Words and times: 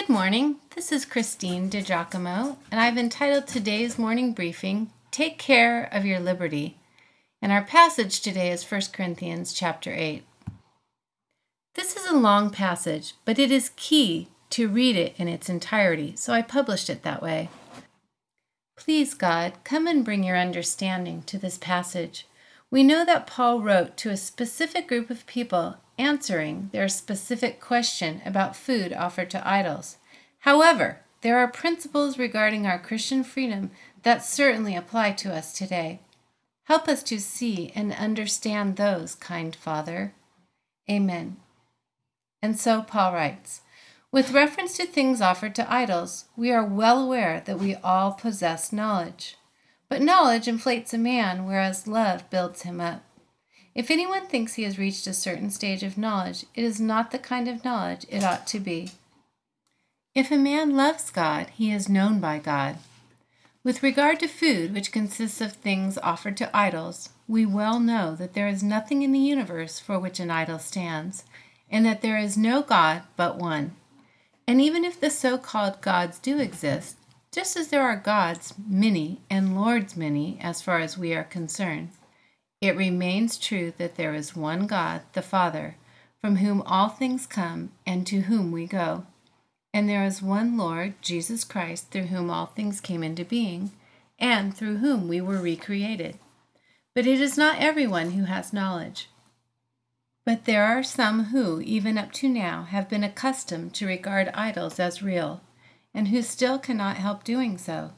Good 0.00 0.08
morning. 0.08 0.56
This 0.74 0.90
is 0.90 1.04
Christine 1.04 1.70
DiGiacomo, 1.70 2.56
and 2.68 2.80
I've 2.80 2.98
entitled 2.98 3.46
today's 3.46 3.96
morning 3.96 4.32
briefing, 4.32 4.90
Take 5.12 5.38
Care 5.38 5.88
of 5.92 6.04
Your 6.04 6.18
Liberty. 6.18 6.76
And 7.40 7.52
our 7.52 7.62
passage 7.62 8.20
today 8.20 8.50
is 8.50 8.68
1 8.68 8.80
Corinthians 8.92 9.52
chapter 9.52 9.94
8. 9.94 10.24
This 11.76 11.96
is 11.96 12.06
a 12.06 12.16
long 12.16 12.50
passage, 12.50 13.14
but 13.24 13.38
it 13.38 13.52
is 13.52 13.70
key 13.76 14.26
to 14.50 14.68
read 14.68 14.96
it 14.96 15.14
in 15.16 15.28
its 15.28 15.48
entirety, 15.48 16.14
so 16.16 16.32
I 16.32 16.42
published 16.42 16.90
it 16.90 17.04
that 17.04 17.22
way. 17.22 17.48
Please, 18.76 19.14
God, 19.14 19.52
come 19.62 19.86
and 19.86 20.04
bring 20.04 20.24
your 20.24 20.36
understanding 20.36 21.22
to 21.26 21.38
this 21.38 21.56
passage. 21.56 22.26
We 22.70 22.82
know 22.82 23.04
that 23.04 23.26
Paul 23.26 23.60
wrote 23.60 23.96
to 23.98 24.10
a 24.10 24.16
specific 24.16 24.88
group 24.88 25.10
of 25.10 25.26
people 25.26 25.76
answering 25.98 26.70
their 26.72 26.88
specific 26.88 27.60
question 27.60 28.20
about 28.24 28.56
food 28.56 28.92
offered 28.92 29.30
to 29.30 29.48
idols. 29.48 29.96
However, 30.40 31.00
there 31.20 31.38
are 31.38 31.48
principles 31.48 32.18
regarding 32.18 32.66
our 32.66 32.78
Christian 32.78 33.24
freedom 33.24 33.70
that 34.02 34.24
certainly 34.24 34.76
apply 34.76 35.12
to 35.12 35.32
us 35.32 35.56
today. 35.56 36.00
Help 36.64 36.88
us 36.88 37.02
to 37.04 37.20
see 37.20 37.72
and 37.74 37.92
understand 37.92 38.76
those, 38.76 39.14
kind 39.14 39.54
Father. 39.54 40.14
Amen. 40.90 41.36
And 42.42 42.58
so 42.58 42.82
Paul 42.82 43.14
writes 43.14 43.62
With 44.12 44.32
reference 44.32 44.76
to 44.76 44.86
things 44.86 45.20
offered 45.20 45.54
to 45.54 45.72
idols, 45.72 46.26
we 46.36 46.52
are 46.52 46.64
well 46.64 47.02
aware 47.02 47.42
that 47.46 47.58
we 47.58 47.74
all 47.76 48.12
possess 48.12 48.72
knowledge. 48.72 49.36
But 49.94 50.02
knowledge 50.02 50.48
inflates 50.48 50.92
a 50.92 50.98
man, 50.98 51.46
whereas 51.46 51.86
love 51.86 52.28
builds 52.28 52.62
him 52.62 52.80
up. 52.80 53.04
If 53.76 53.92
anyone 53.92 54.26
thinks 54.26 54.54
he 54.54 54.64
has 54.64 54.76
reached 54.76 55.06
a 55.06 55.14
certain 55.14 55.50
stage 55.50 55.84
of 55.84 55.96
knowledge, 55.96 56.46
it 56.56 56.64
is 56.64 56.80
not 56.80 57.12
the 57.12 57.18
kind 57.20 57.46
of 57.46 57.64
knowledge 57.64 58.04
it 58.08 58.24
ought 58.24 58.44
to 58.48 58.58
be. 58.58 58.90
If 60.12 60.32
a 60.32 60.36
man 60.36 60.76
loves 60.76 61.12
God, 61.12 61.46
he 61.50 61.70
is 61.70 61.88
known 61.88 62.18
by 62.18 62.40
God. 62.40 62.78
With 63.62 63.84
regard 63.84 64.18
to 64.18 64.26
food, 64.26 64.74
which 64.74 64.90
consists 64.90 65.40
of 65.40 65.52
things 65.52 65.96
offered 65.98 66.36
to 66.38 66.56
idols, 66.56 67.10
we 67.28 67.46
well 67.46 67.78
know 67.78 68.16
that 68.16 68.34
there 68.34 68.48
is 68.48 68.64
nothing 68.64 69.02
in 69.02 69.12
the 69.12 69.20
universe 69.20 69.78
for 69.78 70.00
which 70.00 70.18
an 70.18 70.28
idol 70.28 70.58
stands, 70.58 71.22
and 71.70 71.86
that 71.86 72.02
there 72.02 72.18
is 72.18 72.36
no 72.36 72.62
God 72.62 73.02
but 73.16 73.38
one. 73.38 73.76
And 74.48 74.60
even 74.60 74.84
if 74.84 74.98
the 74.98 75.08
so 75.08 75.38
called 75.38 75.80
gods 75.80 76.18
do 76.18 76.40
exist, 76.40 76.96
just 77.34 77.56
as 77.56 77.68
there 77.68 77.82
are 77.82 77.96
gods 77.96 78.54
many 78.64 79.20
and 79.28 79.56
lords 79.56 79.96
many 79.96 80.38
as 80.40 80.62
far 80.62 80.78
as 80.78 80.96
we 80.96 81.12
are 81.12 81.24
concerned, 81.24 81.90
it 82.60 82.76
remains 82.76 83.36
true 83.36 83.72
that 83.76 83.96
there 83.96 84.14
is 84.14 84.36
one 84.36 84.68
God, 84.68 85.02
the 85.14 85.22
Father, 85.22 85.74
from 86.20 86.36
whom 86.36 86.62
all 86.62 86.88
things 86.88 87.26
come 87.26 87.72
and 87.84 88.06
to 88.06 88.22
whom 88.22 88.52
we 88.52 88.66
go. 88.66 89.04
And 89.72 89.88
there 89.88 90.04
is 90.04 90.22
one 90.22 90.56
Lord, 90.56 90.94
Jesus 91.02 91.42
Christ, 91.42 91.90
through 91.90 92.06
whom 92.06 92.30
all 92.30 92.46
things 92.46 92.80
came 92.80 93.02
into 93.02 93.24
being, 93.24 93.72
and 94.16 94.56
through 94.56 94.76
whom 94.76 95.08
we 95.08 95.20
were 95.20 95.38
recreated. 95.38 96.20
But 96.94 97.08
it 97.08 97.20
is 97.20 97.36
not 97.36 97.58
everyone 97.58 98.12
who 98.12 98.24
has 98.24 98.52
knowledge. 98.52 99.10
But 100.24 100.44
there 100.44 100.64
are 100.64 100.84
some 100.84 101.24
who, 101.24 101.60
even 101.60 101.98
up 101.98 102.12
to 102.12 102.28
now, 102.28 102.62
have 102.62 102.88
been 102.88 103.02
accustomed 103.02 103.74
to 103.74 103.86
regard 103.86 104.28
idols 104.28 104.78
as 104.78 105.02
real, 105.02 105.42
and 105.94 106.08
who 106.08 106.20
still 106.20 106.58
cannot 106.58 106.96
help 106.96 107.24
doing 107.24 107.56
so. 107.56 107.92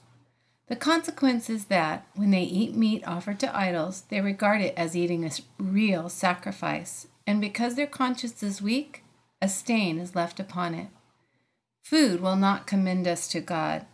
The 0.69 0.77
consequence 0.77 1.49
is 1.49 1.67
that, 1.67 2.07
when 2.15 2.31
they 2.31 2.43
eat 2.43 2.75
meat 2.75 3.07
offered 3.07 3.41
to 3.41 3.57
idols, 3.57 4.03
they 4.11 4.21
regard 4.21 4.61
it 4.61 4.75
as 4.77 4.97
eating 4.97 5.25
a 5.25 5.31
real 5.59 6.09
sacrifice, 6.09 7.07
and 7.27 7.41
because 7.41 7.75
their 7.75 7.87
conscience 7.87 8.43
is 8.43 8.61
weak, 8.61 9.05
a 9.41 9.49
stain 9.49 9.99
is 9.99 10.17
left 10.17 10.41
upon 10.41 10.75
it. 10.75 10.89
Food 11.83 12.21
will 12.21 12.37
not 12.37 12.67
commend 12.67 13.07
us 13.07 13.29
to 13.29 13.41
God. 13.41 13.87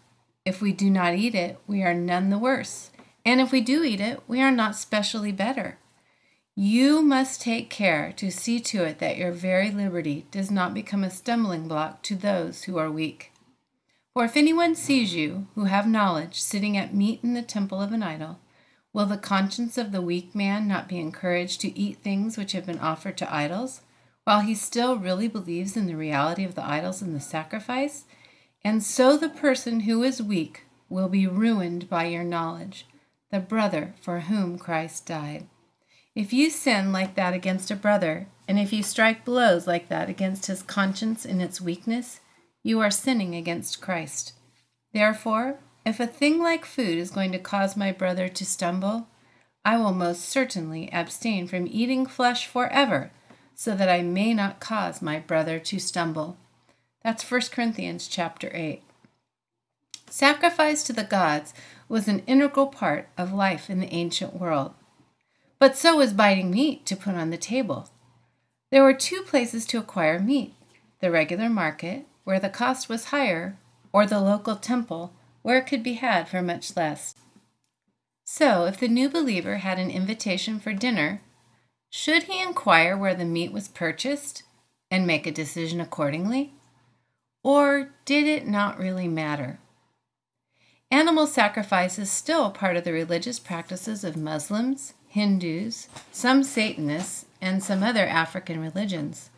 If 0.45 0.62
we 0.62 0.73
do 0.73 0.89
not 0.89 1.14
eat 1.14 1.34
it, 1.34 1.58
we 1.67 1.83
are 1.83 1.95
none 1.95 2.30
the 2.30 2.39
worse, 2.39 2.91
and 3.25 3.41
if 3.41 3.53
we 3.53 3.61
do 3.61 3.84
eat 3.84 4.00
it, 4.00 4.20
we 4.27 4.41
are 4.41 4.50
not 4.50 4.75
specially 4.75 5.30
better. 5.30 5.79
You 6.55 7.02
must 7.02 7.42
take 7.42 7.70
care 7.70 8.12
to 8.17 8.30
see 8.30 8.61
to 8.61 8.85
it 8.85 8.98
that 8.98 9.17
your 9.17 9.33
very 9.33 9.70
liberty 9.70 10.27
does 10.30 10.51
not 10.51 10.74
become 10.74 11.05
a 11.05 11.11
stumbling 11.11 11.68
block 11.68 12.02
to 12.05 12.14
those 12.14 12.64
who 12.64 12.79
are 12.79 12.91
weak. 12.91 13.31
For 14.12 14.27
if 14.27 14.36
anyone 14.36 14.74
sees 14.74 15.14
you, 15.14 15.46
who 15.55 15.64
have 15.64 15.86
knowledge, 15.89 16.40
sitting 16.40 16.77
at 16.77 16.95
meat 16.95 17.20
in 17.23 17.33
the 17.33 17.40
temple 17.40 17.80
of 17.80 17.92
an 17.92 18.02
idol, 18.02 18.40
will 18.92 19.06
the 19.06 19.17
conscience 19.17 19.78
of 19.78 19.90
the 19.90 20.02
weak 20.02 20.34
man 20.34 20.68
not 20.68 20.86
be 20.86 20.98
encouraged 20.98 21.62
to 21.62 21.78
eat 21.78 21.98
things 21.98 22.36
which 22.36 22.52
have 22.52 22.67
been 22.67 22.78
offered 22.78 23.17
to 23.17 23.34
idols, 23.34 23.80
while 24.24 24.40
he 24.40 24.55
still 24.55 24.98
really 24.98 25.28
believes 25.28 25.78
in 25.78 25.86
the 25.86 25.96
reality 25.96 26.45
of 26.45 26.55
the 26.55 26.64
idols 26.64 27.00
and 27.00 27.17
the 27.17 27.20
sacrifice? 27.20 28.05
And 28.62 28.83
so 28.83 29.17
the 29.17 29.30
person 29.30 29.80
who 29.80 30.02
is 30.02 30.23
weak 30.23 30.64
will 30.90 31.08
be 31.08 31.27
ruined 31.27 31.89
by 31.89 32.05
your 32.05 32.23
knowledge, 32.23 32.86
the 33.30 33.40
brother 33.40 33.94
for 34.02 34.20
whom 34.20 34.58
Christ 34.58 35.06
died. 35.06 35.46
If 36.14 36.34
you 36.34 36.50
sin 36.50 36.92
like 36.92 37.14
that 37.14 37.33
against 37.33 37.70
a 37.70 37.77
brother, 37.77 38.29
and 38.46 38.58
if 38.58 38.74
you 38.74 38.83
strike 38.83 39.24
blows 39.24 39.67
like 39.67 39.89
that 39.89 40.11
against 40.11 40.46
his 40.46 40.62
conscience 40.62 41.24
in 41.24 41.40
its 41.40 41.62
weakness, 41.62 42.20
you 42.62 42.80
are 42.80 42.90
sinning 42.90 43.34
against 43.34 43.80
Christ. 43.80 44.34
Therefore, 44.92 45.58
if 45.84 45.98
a 45.98 46.06
thing 46.06 46.39
like 46.39 46.64
food 46.64 46.98
is 46.98 47.11
going 47.11 47.33
to 47.33 47.39
cause 47.39 47.77
my 47.77 47.90
brother 47.90 48.28
to 48.28 48.45
stumble, 48.45 49.08
I 49.64 49.77
will 49.77 49.92
most 49.92 50.23
certainly 50.23 50.92
abstain 50.92 51.46
from 51.46 51.67
eating 51.68 52.06
flesh 52.06 52.46
forever, 52.46 53.11
so 53.55 53.74
that 53.74 53.89
I 53.89 54.02
may 54.02 54.34
not 54.34 54.61
cause 54.61 55.02
my 55.02 55.18
brother 55.18 55.58
to 55.58 55.78
stumble. 55.78 56.36
That's 57.02 57.28
1 57.28 57.42
Corinthians 57.52 58.06
chapter 58.08 58.50
8. 58.52 58.83
Sacrifice 60.08 60.83
to 60.84 60.92
the 60.92 61.05
gods 61.05 61.55
was 61.89 62.06
an 62.06 62.23
integral 62.27 62.67
part 62.67 63.08
of 63.17 63.33
life 63.33 63.68
in 63.70 63.80
the 63.80 63.92
ancient 63.92 64.34
world. 64.34 64.74
But 65.58 65.77
so 65.77 65.96
was 65.96 66.12
biting 66.12 66.50
meat 66.50 66.86
to 66.86 66.96
put 66.96 67.14
on 67.14 67.30
the 67.30 67.36
table. 67.36 67.89
There 68.70 68.83
were 68.83 68.94
two 68.94 69.23
places 69.23 69.67
to 69.67 69.79
acquire 69.79 70.18
meat 70.18 70.55
the 71.00 71.11
regular 71.11 71.48
market 71.48 72.06
where 72.24 72.40
the 72.40 72.48
cost 72.48 72.88
was 72.88 73.06
higher, 73.06 73.58
or 73.92 74.06
the 74.06 74.20
local 74.20 74.56
temple, 74.56 75.12
where 75.42 75.58
it 75.58 75.66
could 75.66 75.83
be 75.83 75.94
had 75.94 76.28
for 76.28 76.42
much 76.42 76.77
less. 76.77 77.14
So, 78.24 78.64
if 78.64 78.78
the 78.78 78.88
new 78.88 79.08
believer 79.08 79.58
had 79.58 79.78
an 79.78 79.90
invitation 79.90 80.58
for 80.61 80.72
dinner, 80.72 81.20
should 81.90 82.24
he 82.24 82.40
inquire 82.40 82.96
where 82.96 83.14
the 83.14 83.24
meat 83.24 83.52
was 83.52 83.68
purchased 83.68 84.44
and 84.90 85.06
make 85.06 85.27
a 85.27 85.32
decision 85.32 85.80
accordingly? 85.80 86.55
Or 87.42 87.90
did 88.05 88.27
it 88.27 88.46
not 88.46 88.78
really 88.78 89.08
matter? 89.08 89.58
Animal 90.90 91.27
sacrifice 91.27 91.98
is 91.98 92.11
still 92.11 92.50
part 92.50 92.77
of 92.77 92.84
the 92.84 92.92
religious 92.92 93.38
practices 93.38 94.05
of 94.05 94.16
Muslims, 94.16 94.94
Hindus, 95.08 95.88
some 96.12 96.42
Satanists, 96.42 97.27
and 97.40 97.62
some 97.62 97.82
other 97.82 98.06
African 98.06 98.61
religions. 98.61 99.30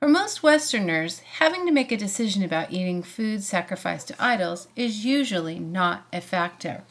For 0.00 0.08
most 0.08 0.42
Westerners, 0.42 1.18
having 1.18 1.66
to 1.66 1.72
make 1.72 1.92
a 1.92 1.96
decision 1.96 2.42
about 2.42 2.72
eating 2.72 3.02
food 3.02 3.42
sacrificed 3.42 4.08
to 4.08 4.14
idols 4.18 4.66
is 4.74 5.04
usually 5.04 5.58
not 5.58 6.06
a 6.10 6.22
factor. 6.22 6.84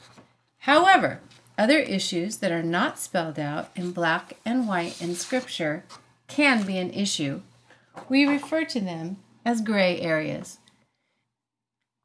However, 0.60 1.20
other 1.58 1.80
issues 1.80 2.38
that 2.38 2.52
are 2.52 2.62
not 2.62 3.00
spelled 3.00 3.40
out 3.40 3.72
in 3.76 3.94
black 3.94 4.38
and 4.46 4.68
white 4.68 5.02
in 5.02 5.16
Scripture 5.16 5.86
can 6.28 6.68
be 6.68 6.78
an 6.78 6.92
issue. 6.92 7.42
We 8.10 8.28
refer 8.28 8.64
to 8.66 8.80
them 8.80 9.18
as 9.44 9.62
gray 9.62 10.00
areas. 10.00 10.60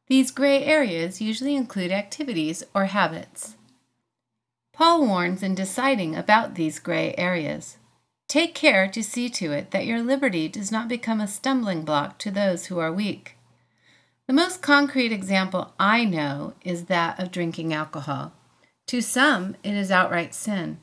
These 0.06 0.30
gray 0.30 0.64
areas 0.64 1.20
usually 1.20 1.54
include 1.54 1.92
activities 1.92 2.64
or 2.72 2.86
habits. 2.86 3.56
Paul 4.72 5.06
warns 5.06 5.42
in 5.42 5.54
deciding 5.54 6.16
about 6.16 6.54
these 6.54 6.78
gray 6.78 7.14
areas. 7.18 7.76
Take 8.28 8.54
care 8.54 8.88
to 8.88 9.02
see 9.02 9.28
to 9.30 9.52
it 9.52 9.70
that 9.70 9.86
your 9.86 10.02
liberty 10.02 10.48
does 10.48 10.72
not 10.72 10.88
become 10.88 11.20
a 11.20 11.28
stumbling 11.28 11.84
block 11.84 12.18
to 12.20 12.30
those 12.30 12.66
who 12.66 12.78
are 12.78 12.92
weak. 12.92 13.36
The 14.26 14.32
most 14.32 14.62
concrete 14.62 15.12
example 15.12 15.74
I 15.78 16.04
know 16.04 16.54
is 16.64 16.84
that 16.84 17.20
of 17.20 17.30
drinking 17.30 17.74
alcohol. 17.74 18.32
To 18.86 19.00
some, 19.00 19.56
it 19.62 19.74
is 19.74 19.90
outright 19.90 20.34
sin. 20.34 20.78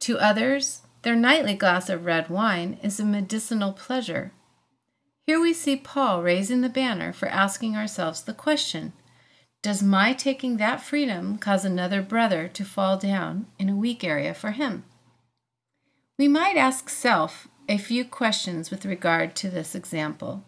To 0.00 0.18
others, 0.18 0.82
their 1.02 1.16
nightly 1.16 1.54
glass 1.54 1.88
of 1.88 2.04
red 2.04 2.28
wine 2.28 2.78
is 2.82 3.00
a 3.00 3.04
medicinal 3.04 3.72
pleasure. 3.72 4.32
Here 5.26 5.40
we 5.40 5.52
see 5.52 5.76
Paul 5.76 6.22
raising 6.22 6.60
the 6.60 6.68
banner 6.68 7.12
for 7.12 7.26
asking 7.28 7.76
ourselves 7.76 8.22
the 8.22 8.34
question 8.34 8.92
Does 9.62 9.82
my 9.82 10.12
taking 10.12 10.56
that 10.58 10.80
freedom 10.80 11.38
cause 11.38 11.64
another 11.64 12.02
brother 12.02 12.46
to 12.48 12.64
fall 12.64 12.96
down 12.96 13.46
in 13.58 13.68
a 13.68 13.76
weak 13.76 14.04
area 14.04 14.32
for 14.34 14.52
him? 14.52 14.84
We 16.18 16.28
might 16.28 16.56
ask 16.56 16.88
self 16.88 17.48
a 17.68 17.78
few 17.78 18.04
questions 18.04 18.70
with 18.70 18.84
regard 18.84 19.34
to 19.36 19.50
this 19.50 19.74
example. 19.74 20.44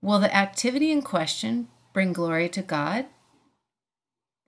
Will 0.00 0.18
the 0.18 0.34
activity 0.34 0.90
in 0.90 1.02
question 1.02 1.68
bring 1.92 2.12
glory 2.12 2.48
to 2.50 2.62
God? 2.62 3.06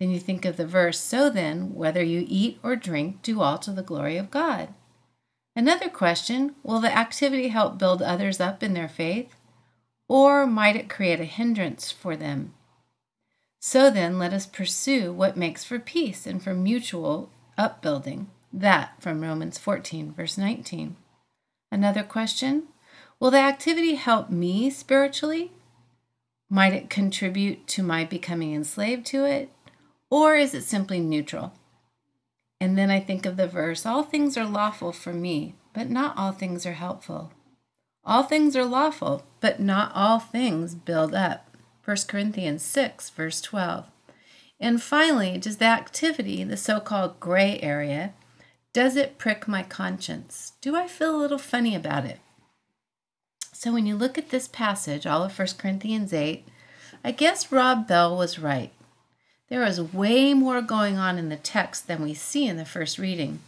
Then 0.00 0.10
you 0.10 0.18
think 0.18 0.44
of 0.44 0.56
the 0.56 0.66
verse, 0.66 0.98
so 0.98 1.30
then, 1.30 1.74
whether 1.74 2.02
you 2.02 2.24
eat 2.28 2.58
or 2.62 2.76
drink, 2.76 3.22
do 3.22 3.40
all 3.40 3.58
to 3.58 3.70
the 3.70 3.82
glory 3.82 4.16
of 4.16 4.30
God. 4.30 4.74
Another 5.56 5.88
question, 5.88 6.56
will 6.64 6.80
the 6.80 6.96
activity 6.96 7.48
help 7.48 7.78
build 7.78 8.02
others 8.02 8.40
up 8.40 8.62
in 8.62 8.74
their 8.74 8.88
faith? 8.88 9.34
or 10.08 10.46
might 10.46 10.76
it 10.76 10.88
create 10.88 11.20
a 11.20 11.24
hindrance 11.24 11.90
for 11.90 12.16
them? 12.16 12.54
So 13.60 13.90
then, 13.90 14.18
let 14.18 14.32
us 14.32 14.46
pursue 14.46 15.12
what 15.12 15.36
makes 15.36 15.64
for 15.64 15.78
peace 15.78 16.26
and 16.26 16.42
for 16.42 16.52
mutual 16.52 17.30
upbuilding. 17.56 18.28
That 18.56 19.02
from 19.02 19.20
Romans 19.20 19.58
14, 19.58 20.12
verse 20.12 20.38
19. 20.38 20.94
Another 21.72 22.04
question 22.04 22.68
Will 23.18 23.32
the 23.32 23.38
activity 23.38 23.96
help 23.96 24.30
me 24.30 24.70
spiritually? 24.70 25.50
Might 26.48 26.72
it 26.72 26.88
contribute 26.88 27.66
to 27.68 27.82
my 27.82 28.04
becoming 28.04 28.54
enslaved 28.54 29.06
to 29.06 29.24
it? 29.24 29.50
Or 30.08 30.36
is 30.36 30.54
it 30.54 30.62
simply 30.62 31.00
neutral? 31.00 31.52
And 32.60 32.78
then 32.78 32.92
I 32.92 33.00
think 33.00 33.26
of 33.26 33.36
the 33.36 33.48
verse 33.48 33.84
All 33.84 34.04
things 34.04 34.36
are 34.36 34.46
lawful 34.46 34.92
for 34.92 35.12
me, 35.12 35.56
but 35.72 35.90
not 35.90 36.16
all 36.16 36.30
things 36.30 36.64
are 36.64 36.74
helpful. 36.74 37.32
All 38.04 38.22
things 38.22 38.54
are 38.54 38.64
lawful, 38.64 39.26
but 39.40 39.58
not 39.58 39.90
all 39.96 40.20
things 40.20 40.76
build 40.76 41.12
up. 41.12 41.56
1 41.84 41.96
Corinthians 42.06 42.62
6, 42.62 43.10
verse 43.10 43.40
12. 43.40 43.86
And 44.60 44.80
finally, 44.80 45.38
does 45.38 45.56
the 45.56 45.64
activity, 45.64 46.44
the 46.44 46.56
so 46.56 46.78
called 46.78 47.18
gray 47.18 47.58
area, 47.60 48.14
does 48.74 48.96
it 48.96 49.18
prick 49.18 49.46
my 49.46 49.62
conscience? 49.62 50.52
Do 50.60 50.74
I 50.74 50.88
feel 50.88 51.14
a 51.14 51.16
little 51.16 51.38
funny 51.38 51.76
about 51.76 52.04
it? 52.04 52.18
So 53.52 53.72
when 53.72 53.86
you 53.86 53.94
look 53.94 54.18
at 54.18 54.30
this 54.30 54.48
passage, 54.48 55.06
all 55.06 55.22
of 55.22 55.38
1 55.38 55.48
Corinthians 55.56 56.12
8, 56.12 56.44
I 57.04 57.12
guess 57.12 57.52
Rob 57.52 57.86
Bell 57.86 58.16
was 58.16 58.38
right. 58.38 58.72
There 59.48 59.62
is 59.62 59.80
way 59.80 60.34
more 60.34 60.60
going 60.60 60.98
on 60.98 61.18
in 61.18 61.28
the 61.28 61.36
text 61.36 61.86
than 61.86 62.02
we 62.02 62.14
see 62.14 62.48
in 62.48 62.56
the 62.56 62.64
first 62.64 62.98
reading. 62.98 63.38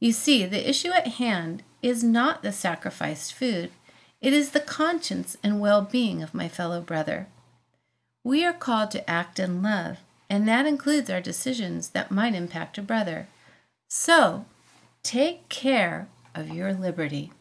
You 0.00 0.10
see, 0.10 0.46
the 0.46 0.68
issue 0.68 0.90
at 0.90 1.06
hand 1.06 1.62
is 1.82 2.02
not 2.02 2.42
the 2.42 2.50
sacrificed 2.50 3.34
food, 3.34 3.70
it 4.22 4.32
is 4.32 4.52
the 4.52 4.60
conscience 4.60 5.36
and 5.42 5.60
well 5.60 5.82
being 5.82 6.22
of 6.22 6.32
my 6.32 6.48
fellow 6.48 6.80
brother. 6.80 7.26
We 8.24 8.42
are 8.44 8.54
called 8.54 8.90
to 8.92 9.10
act 9.10 9.38
in 9.38 9.62
love, 9.62 9.98
and 10.30 10.48
that 10.48 10.64
includes 10.64 11.10
our 11.10 11.20
decisions 11.20 11.90
that 11.90 12.10
might 12.10 12.34
impact 12.34 12.78
a 12.78 12.82
brother. 12.82 13.26
So, 13.88 14.46
take 15.02 15.48
care 15.48 16.08
of 16.34 16.50
your 16.50 16.72
liberty. 16.72 17.32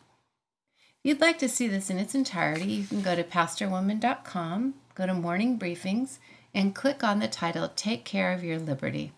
If 1.04 1.10
you'd 1.10 1.22
like 1.22 1.40
to 1.40 1.50
see 1.50 1.68
this 1.68 1.90
in 1.90 1.98
its 1.98 2.16
entirety, 2.16 2.66
you 2.66 2.88
can 2.88 3.02
go 3.02 3.16
to 3.16 3.24
pastorwoman.com, 3.24 4.74
go 4.94 5.06
to 5.06 5.14
morning 5.14 5.58
briefings, 5.58 6.20
and 6.54 6.76
click 6.76 7.04
on 7.04 7.20
the 7.20 7.28
title 7.28 7.72
Take 7.76 8.06
Care 8.06 8.34
of 8.34 8.44
Your 8.44 8.60
Liberty. 8.60 9.14